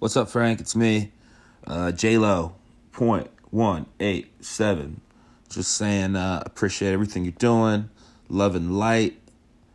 [0.00, 0.60] What's up, Frank?
[0.60, 1.12] It's me,
[1.66, 2.54] uh, J Lo,
[2.90, 5.02] point one eight seven.
[5.50, 7.90] Just saying, uh, appreciate everything you're doing.
[8.30, 9.20] Love and light.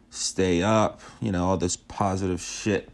[0.10, 1.00] Stay up.
[1.22, 2.90] You know all this positive shit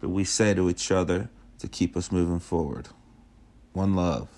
[0.00, 1.30] that we say to each other
[1.60, 2.88] to keep us moving forward.
[3.72, 4.28] One love.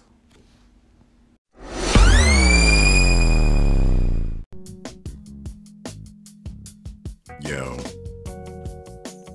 [7.41, 7.77] Yo.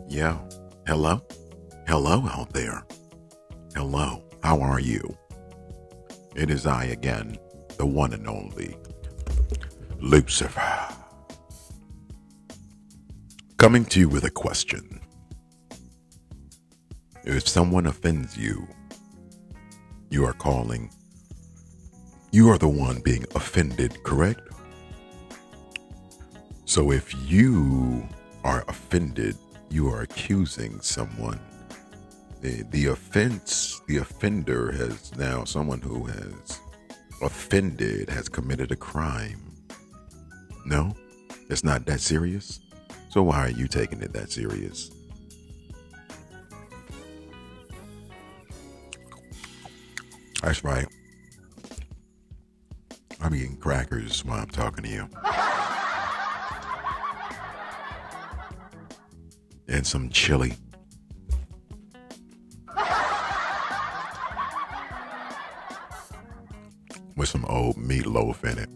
[0.08, 0.40] Yo.
[0.88, 1.22] Hello?
[1.88, 2.84] Hello out there.
[3.76, 4.24] Hello.
[4.42, 5.16] How are you?
[6.36, 7.38] It is I again,
[7.78, 8.76] the one and only
[10.00, 10.88] Lucifer.
[13.58, 15.00] Coming to you with a question.
[17.24, 18.68] If someone offends you,
[20.10, 20.90] you are calling.
[22.32, 24.42] You are the one being offended, correct?
[26.66, 28.08] So if you
[28.44, 29.38] are offended,
[29.70, 31.40] you are accusing someone.
[32.42, 36.60] The, the offense, the offender has now someone who has
[37.22, 39.40] offended, has committed a crime.
[40.66, 40.96] No,
[41.50, 42.60] it's not that serious.
[43.10, 44.92] So why are you taking it that serious?
[50.42, 50.88] That's right.
[53.22, 55.10] I'm eating crackers while I'm talking to you.
[59.68, 60.54] and some chili.
[67.26, 68.70] With some old meatloaf in it.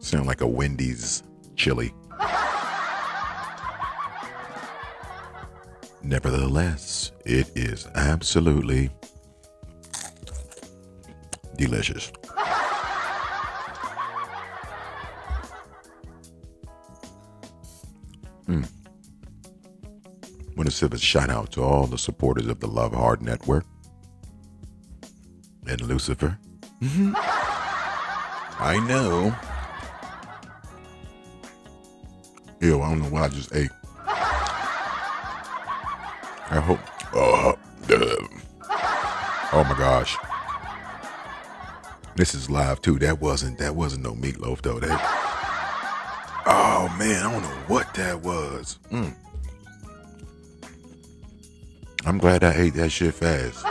[0.00, 1.22] Sound like a Wendy's
[1.54, 1.94] chili.
[6.02, 8.90] Nevertheless, it is absolutely
[11.56, 12.10] delicious.
[20.58, 23.64] Want to send a shout out to all the supporters of the Love Hard Network
[25.68, 26.36] and Lucifer.
[28.58, 29.32] I know.
[32.60, 33.70] Ew, I don't know what I just ate.
[36.50, 36.80] I hope.
[37.14, 37.52] Uh,
[39.52, 40.16] oh my gosh.
[42.16, 42.98] This is live too.
[42.98, 44.80] That wasn't that wasn't no meatloaf though.
[44.80, 45.00] That.
[46.46, 48.80] Oh man, I don't know what that was.
[48.90, 49.14] Mm.
[52.08, 53.62] I'm glad I ate that shit fast.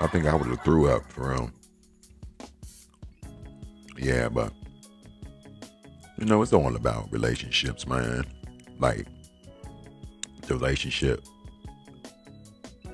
[0.00, 1.50] I think I would have threw up for real.
[3.96, 4.52] Yeah, but
[6.18, 8.26] you know, it's all about relationships, man.
[8.78, 9.06] Like
[10.46, 11.24] the relationship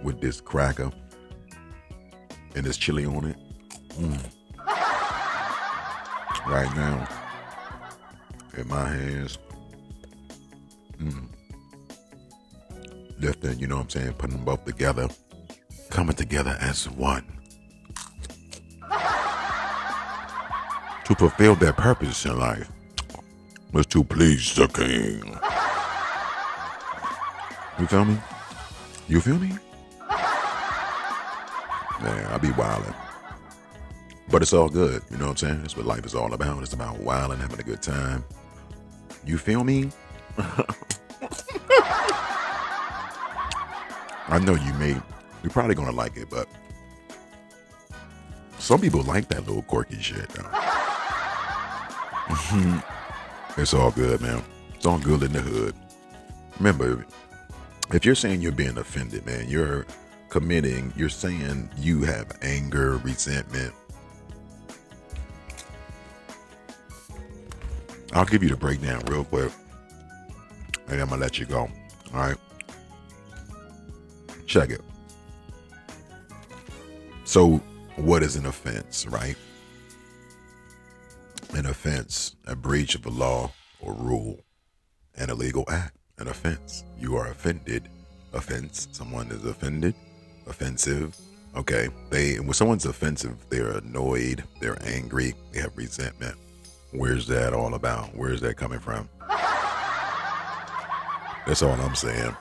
[0.05, 0.93] with this cracker
[2.55, 3.37] and this chili on it.
[3.99, 4.25] Mm.
[6.47, 7.09] Right now,
[8.56, 9.37] in my hands.
[10.99, 11.33] Mm.
[13.24, 14.12] Lifting, you know what I'm saying?
[14.18, 15.08] Putting them both together,
[15.88, 17.24] coming together as one.
[21.04, 22.70] To fulfill their purpose in life
[23.72, 25.38] was to please the king.
[27.78, 28.18] You feel me?
[29.08, 29.56] You feel me?
[32.02, 32.94] Man, I be wildin'.
[34.28, 35.60] But it's all good, you know what I'm saying?
[35.62, 36.62] That's what life is all about.
[36.62, 38.22] It's about wilding, having a good time.
[39.24, 39.90] You feel me?
[44.34, 45.00] I know you may,
[45.44, 46.48] you're probably gonna like it, but
[48.58, 50.28] some people like that little quirky shit.
[52.26, 53.60] Mm-hmm.
[53.60, 54.42] It's all good, man.
[54.74, 55.76] It's all good in the hood.
[56.58, 57.06] Remember,
[57.92, 59.86] if you're saying you're being offended, man, you're
[60.30, 63.72] committing, you're saying you have anger, resentment.
[68.12, 69.52] I'll give you the breakdown real quick,
[70.88, 71.70] and I'm gonna let you go.
[72.12, 72.36] All right.
[74.54, 74.82] Check it.
[77.25, 77.56] So,
[77.97, 79.34] what is an offense, right?
[81.54, 83.50] An offense, a breach of a law
[83.81, 84.38] or rule,
[85.17, 86.84] an illegal act, an offense.
[87.00, 87.88] You are offended.
[88.32, 89.96] Offense, someone is offended,
[90.46, 91.17] offensive.
[91.56, 96.37] Okay, they when someone's offensive, they're annoyed, they're angry, they have resentment.
[96.93, 98.14] Where's that all about?
[98.14, 99.08] Where's that coming from?
[101.44, 102.37] That's all I'm saying.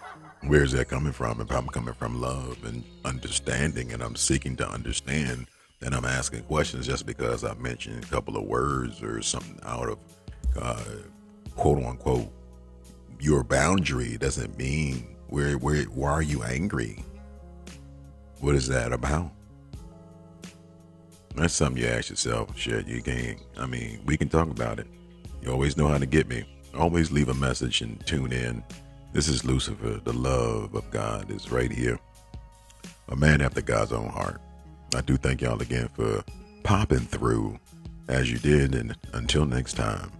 [0.47, 1.39] Where's that coming from?
[1.39, 5.47] If I'm coming from love and understanding and I'm seeking to understand,
[5.79, 9.89] then I'm asking questions just because I mentioned a couple of words or something out
[9.89, 9.99] of
[10.59, 10.83] uh,
[11.55, 12.31] quote unquote
[13.19, 17.03] your boundary doesn't mean where where why are you angry?
[18.41, 19.31] What is that about?
[21.35, 22.57] That's something you ask yourself.
[22.57, 23.39] Shit, you can't.
[23.57, 24.87] I mean, we can talk about it.
[25.41, 26.43] You always know how to get me.
[26.77, 28.63] Always leave a message and tune in.
[29.13, 30.01] This is Lucifer.
[30.03, 31.99] The love of God is right here.
[33.09, 34.41] A man after God's own heart.
[34.95, 36.23] I do thank y'all again for
[36.63, 37.59] popping through
[38.07, 38.73] as you did.
[38.73, 40.11] And until next time,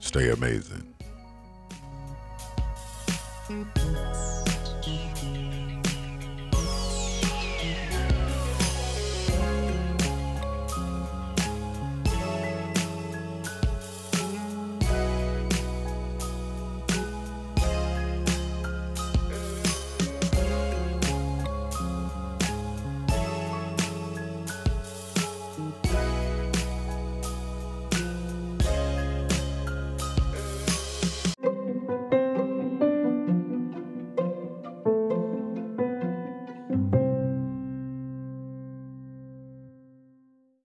[0.00, 0.94] stay amazing.